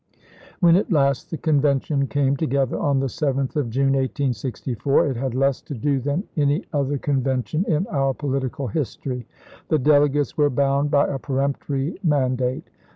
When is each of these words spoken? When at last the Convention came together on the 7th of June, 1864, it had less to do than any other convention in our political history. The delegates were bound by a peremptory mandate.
When 0.61 0.77
at 0.77 0.91
last 0.91 1.29
the 1.29 1.37
Convention 1.37 2.07
came 2.07 2.35
together 2.35 2.75
on 2.79 2.99
the 3.01 3.05
7th 3.05 3.55
of 3.55 3.69
June, 3.69 3.93
1864, 3.93 5.09
it 5.09 5.15
had 5.15 5.35
less 5.35 5.61
to 5.61 5.75
do 5.75 5.99
than 5.99 6.23
any 6.35 6.65
other 6.73 6.97
convention 6.97 7.63
in 7.67 7.85
our 7.85 8.15
political 8.15 8.65
history. 8.65 9.27
The 9.67 9.77
delegates 9.77 10.35
were 10.35 10.49
bound 10.49 10.89
by 10.89 11.05
a 11.07 11.19
peremptory 11.19 11.99
mandate. 12.03 12.67